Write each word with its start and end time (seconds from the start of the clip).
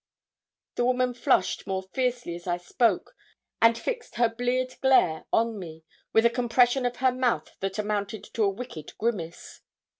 The 0.73 0.81
old 0.81 0.93
woman 0.97 1.13
flushed 1.13 1.67
more 1.67 1.83
fiercely 1.83 2.33
as 2.33 2.47
I 2.47 2.57
spoke, 2.57 3.13
and 3.61 3.77
fixed 3.77 4.15
her 4.15 4.29
bleared 4.29 4.73
glare 4.81 5.25
on 5.31 5.59
me, 5.59 5.83
with 6.11 6.25
a 6.25 6.29
compression 6.31 6.87
of 6.87 6.95
her 6.95 7.11
mouth 7.11 7.51
that 7.59 7.77
amounted 7.77 8.23
to 8.33 8.41
a 8.41 8.49
wicked 8.49 8.97
grimace. 8.97 9.61